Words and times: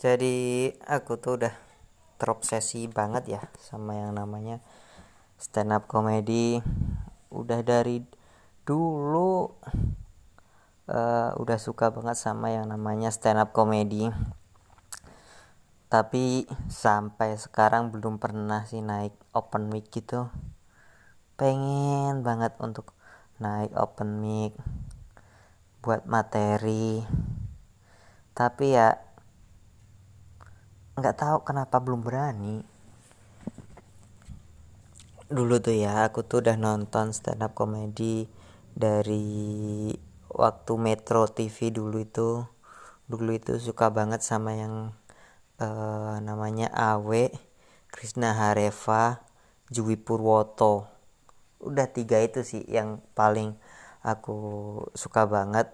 jadi 0.00 0.72
aku 0.88 1.20
tuh 1.20 1.36
udah 1.36 1.54
terobsesi 2.16 2.88
banget 2.88 3.36
ya 3.36 3.42
sama 3.60 4.00
yang 4.00 4.16
namanya 4.16 4.64
stand 5.36 5.76
up 5.76 5.84
comedy 5.84 6.64
udah 7.28 7.60
dari 7.60 8.00
dulu 8.64 9.52
uh, 10.88 11.30
udah 11.36 11.58
suka 11.60 11.92
banget 11.92 12.16
sama 12.16 12.48
yang 12.48 12.64
namanya 12.64 13.12
stand 13.12 13.44
up 13.44 13.52
comedy 13.52 14.08
tapi 15.90 16.46
sampai 16.70 17.34
sekarang 17.34 17.90
belum 17.90 18.22
pernah 18.22 18.62
sih 18.62 18.78
naik 18.78 19.10
open 19.34 19.74
mic 19.74 19.90
gitu. 19.90 20.30
Pengen 21.34 22.22
banget 22.22 22.54
untuk 22.62 22.94
naik 23.42 23.74
open 23.74 24.22
mic 24.22 24.54
buat 25.82 26.06
materi. 26.06 27.02
Tapi 28.38 28.66
ya 28.70 29.02
nggak 30.98 31.16
tahu 31.18 31.36
kenapa 31.46 31.78
belum 31.78 32.02
berani. 32.02 32.64
Dulu 35.30 35.62
tuh 35.62 35.78
ya 35.78 36.10
aku 36.10 36.26
tuh 36.26 36.42
udah 36.42 36.58
nonton 36.58 37.14
stand 37.14 37.46
up 37.46 37.54
comedy 37.54 38.26
dari 38.74 39.94
waktu 40.26 40.72
Metro 40.74 41.30
TV 41.30 41.70
dulu 41.70 42.02
itu. 42.02 42.42
Dulu 43.06 43.30
itu 43.34 43.58
suka 43.62 43.90
banget 43.94 44.22
sama 44.26 44.58
yang 44.58 44.94
uh, 45.62 46.18
namanya 46.18 46.70
Awe 46.74 47.30
Krisna 47.90 48.34
Hareva 48.34 49.22
Jui 49.70 49.94
Purwoto. 49.94 50.90
Udah 51.62 51.86
tiga 51.94 52.18
itu 52.18 52.42
sih 52.42 52.66
yang 52.66 52.98
paling 53.14 53.54
aku 54.02 54.38
suka 54.98 55.28
banget 55.30 55.70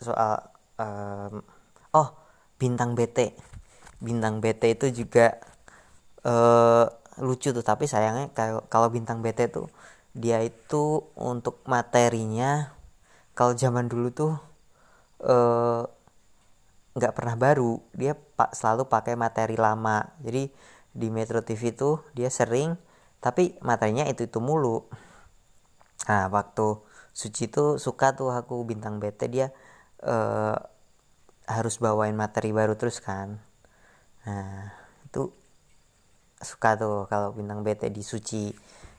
soal 0.00 0.50
um, 0.80 1.44
oh 1.92 2.08
bintang 2.56 2.96
BT 2.96 3.36
bintang 4.02 4.40
BT 4.44 4.78
itu 4.78 4.86
juga 5.04 5.38
uh, 6.26 6.86
lucu 7.20 7.50
tuh. 7.52 7.64
Tapi 7.64 7.88
sayangnya 7.88 8.32
kalau 8.68 8.88
bintang 8.92 9.24
BT 9.24 9.52
tuh 9.52 9.68
dia 10.16 10.40
itu 10.40 11.04
untuk 11.16 11.60
materinya 11.68 12.72
kalau 13.36 13.52
zaman 13.52 13.84
dulu 13.84 14.08
tuh 14.16 14.32
eh, 15.20 15.82
nggak 16.96 17.12
uh, 17.12 17.16
pernah 17.16 17.36
baru. 17.36 17.80
Dia 17.92 18.16
pak 18.16 18.56
selalu 18.56 18.88
pakai 18.88 19.12
materi 19.16 19.56
lama. 19.60 20.08
Jadi 20.24 20.48
di 20.96 21.08
Metro 21.12 21.44
TV 21.44 21.76
tuh 21.76 22.00
dia 22.16 22.32
sering 22.32 22.76
tapi 23.20 23.56
materinya 23.60 24.08
itu 24.08 24.24
itu 24.24 24.40
mulu. 24.40 24.88
Nah 26.08 26.32
waktu 26.32 26.80
Suci 27.16 27.48
tuh 27.48 27.80
suka 27.80 28.12
tuh 28.12 28.28
aku 28.28 28.60
bintang 28.68 29.00
BT 29.00 29.32
dia 29.32 29.48
uh, 30.04 30.52
harus 31.48 31.80
bawain 31.80 32.12
materi 32.12 32.52
baru 32.52 32.76
terus 32.76 33.00
kan 33.00 33.40
nah 34.26 34.74
itu 35.06 35.30
suka 36.42 36.76
tuh 36.76 37.08
kalau 37.08 37.32
bintang 37.32 37.64
BT 37.64 37.88
di 37.94 38.02
Suci. 38.02 38.52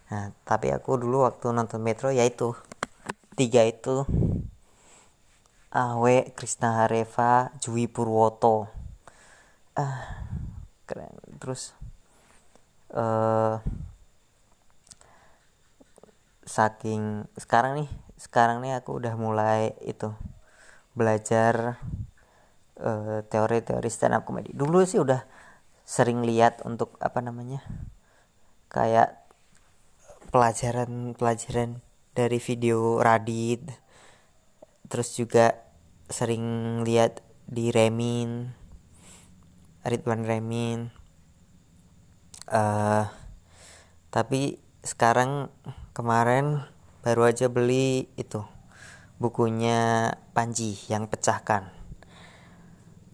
Nah 0.09 0.31
tapi 0.47 0.71
aku 0.71 0.97
dulu 0.97 1.27
waktu 1.27 1.51
nonton 1.53 1.83
Metro 1.83 2.09
ya 2.09 2.23
itu 2.25 2.55
tiga 3.37 3.61
itu 3.67 4.07
Awe 5.75 6.33
Krisna 6.33 6.81
Hareva 6.81 7.53
Jui 7.61 7.85
Purwoto. 7.85 8.71
Ah 9.77 10.25
keren. 10.87 11.13
Terus 11.37 11.75
uh, 12.95 13.59
saking 16.47 17.27
sekarang 17.35 17.83
nih 17.83 17.89
sekarang 18.17 18.63
nih 18.63 18.79
aku 18.79 18.97
udah 18.97 19.13
mulai 19.19 19.77
itu 19.85 20.09
belajar 20.97 21.77
eh, 22.81 23.19
teori-teori 23.25 23.89
stand 23.89 24.17
up 24.17 24.23
comedy. 24.25 24.53
Dulu 24.53 24.85
sih 24.85 25.01
udah 25.01 25.25
sering 25.87 26.25
lihat 26.25 26.61
untuk 26.67 26.99
apa 26.99 27.23
namanya 27.23 27.63
kayak 28.67 29.23
pelajaran-pelajaran 30.33 31.79
dari 32.11 32.39
video 32.41 32.99
Radit. 32.99 33.63
Terus 34.87 35.09
juga 35.15 35.55
sering 36.07 36.79
lihat 36.87 37.23
di 37.47 37.71
Remin 37.71 38.51
Ridwan 39.87 40.27
Remin. 40.27 40.91
Uh, 42.47 43.07
tapi 44.11 44.59
sekarang 44.83 45.51
kemarin 45.91 46.63
baru 47.03 47.27
aja 47.27 47.51
beli 47.51 48.07
itu 48.15 48.43
bukunya 49.19 50.11
Panji 50.31 50.79
yang 50.87 51.11
pecahkan 51.11 51.76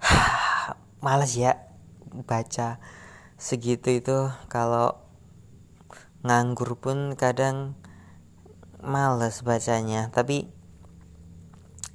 males 1.06 1.34
ya 1.36 1.60
baca 2.28 2.78
segitu 3.40 4.00
itu. 4.00 4.18
Kalau 4.52 5.00
nganggur 6.24 6.80
pun 6.80 7.16
kadang 7.16 7.76
males 8.84 9.42
bacanya. 9.42 10.12
Tapi 10.12 10.48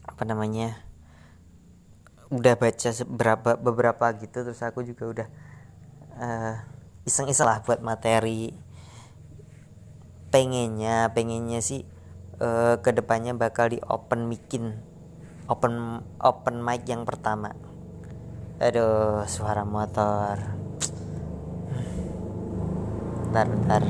apa 0.09 0.23
namanya 0.27 0.81
udah 2.29 2.61
baca 2.61 2.89
beberapa 3.09 3.51
beberapa 3.57 4.07
gitu 4.21 4.45
terus 4.45 4.61
aku 4.61 4.85
juga 4.85 5.05
udah 5.09 5.29
uh, 6.21 6.55
iseng-iseng 7.09 7.47
lah 7.49 7.61
buat 7.65 7.81
materi. 7.81 8.53
Pengennya 10.29 11.09
pengennya 11.17 11.65
sih 11.65 11.89
uh, 12.43 12.77
ke 12.85 12.91
depannya 12.93 13.33
bakal 13.33 13.73
di 13.73 13.79
open 13.81 14.29
micin 14.29 14.77
open 15.49 16.05
open 16.21 16.61
mic 16.61 16.85
yang 16.85 17.09
pertama 17.09 17.57
aduh 18.59 19.23
suara 19.31 19.63
motor. 19.63 20.37
Bentar 23.31 23.47
bentar. 23.47 23.83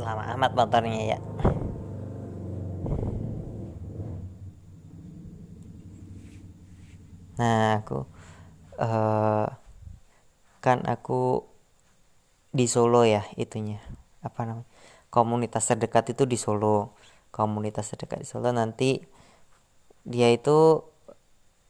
Lama 0.00 0.24
amat 0.36 0.52
motornya 0.56 1.00
ya. 1.16 1.18
Nah 7.34 7.82
aku 7.82 8.13
uh, 8.78 9.46
kan 10.64 10.78
aku 10.88 11.44
di 12.54 12.70
Solo 12.70 13.02
ya 13.02 13.26
itunya. 13.34 13.82
Apa 14.22 14.46
namanya? 14.46 14.68
Komunitas 15.10 15.66
terdekat 15.68 16.14
itu 16.14 16.24
di 16.24 16.38
Solo. 16.38 16.94
Komunitas 17.34 17.92
terdekat 17.92 18.22
di 18.22 18.28
Solo. 18.28 18.54
Nanti 18.54 19.02
dia 20.06 20.30
itu 20.30 20.84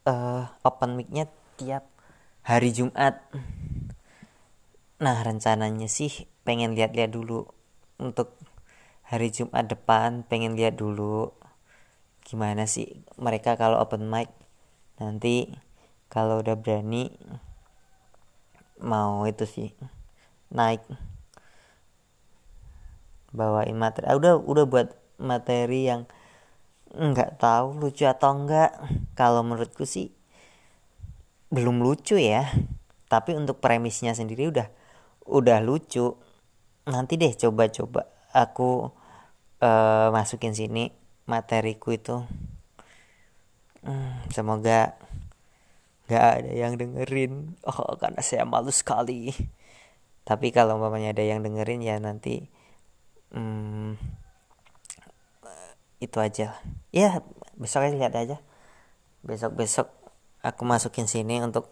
uh, 0.04 0.44
open 0.62 1.00
mic-nya 1.00 1.26
tiap 1.56 1.88
hari 2.44 2.70
Jumat. 2.76 3.24
Nah 5.00 5.16
rencananya 5.24 5.88
sih 5.88 6.28
pengen 6.44 6.76
lihat-lihat 6.76 7.10
dulu 7.10 7.48
untuk 7.96 8.36
hari 9.04 9.32
Jumat 9.32 9.68
depan 9.68 10.24
pengen 10.24 10.56
lihat 10.56 10.76
dulu 10.80 11.32
gimana 12.24 12.64
sih 12.64 13.04
mereka 13.16 13.56
kalau 13.56 13.80
open 13.80 14.08
mic. 14.08 14.28
Nanti 15.00 15.50
kalau 16.08 16.40
udah 16.40 16.54
berani 16.54 17.12
mau 18.80 19.24
itu 19.24 19.44
sih 19.48 19.70
naik. 20.52 20.84
Bawain 23.34 23.74
materi 23.74 24.06
ah, 24.06 24.14
udah 24.14 24.38
udah 24.38 24.64
buat 24.68 24.94
materi 25.18 25.90
yang 25.90 26.06
nggak 26.94 27.42
tahu 27.42 27.82
lucu 27.82 28.06
atau 28.06 28.30
enggak 28.30 28.70
kalau 29.18 29.42
menurutku 29.42 29.82
sih 29.82 30.14
belum 31.50 31.82
lucu 31.82 32.18
ya. 32.18 32.46
Tapi 33.10 33.34
untuk 33.34 33.58
premisnya 33.58 34.14
sendiri 34.14 34.50
udah 34.50 34.68
udah 35.26 35.58
lucu. 35.62 36.14
Nanti 36.86 37.16
deh 37.16 37.32
coba-coba 37.34 38.06
aku 38.34 38.92
uh, 39.62 40.08
masukin 40.14 40.54
sini 40.54 40.90
materiku 41.26 41.94
itu. 41.94 42.22
Hmm, 43.84 44.16
semoga 44.32 44.96
nggak 46.08 46.24
ada 46.40 46.52
yang 46.52 46.76
dengerin. 46.76 47.56
Oh 47.64 47.96
karena 47.96 48.20
saya 48.20 48.44
malu 48.44 48.70
sekali. 48.72 49.32
Tapi 50.24 50.52
kalau 50.56 50.80
umpamanya 50.80 51.12
ada 51.12 51.24
yang 51.24 51.44
dengerin 51.44 51.84
ya 51.84 52.00
nanti 52.00 52.48
hmm, 53.36 54.00
itu 56.00 56.16
aja 56.16 56.56
ya 56.92 57.20
besok 57.60 57.92
lihat 57.92 58.16
aja. 58.16 58.40
Besok 59.24 59.52
besok 59.56 59.88
aku 60.40 60.64
masukin 60.64 61.08
sini 61.08 61.40
untuk 61.44 61.68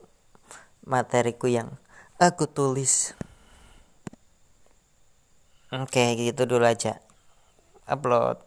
materiku 0.85 1.49
yang 1.49 1.81
aku 2.21 2.49
tulis. 2.49 3.17
Oke 5.73 6.13
gitu 6.21 6.45
dulu 6.45 6.69
aja. 6.69 7.01
Upload 7.89 8.45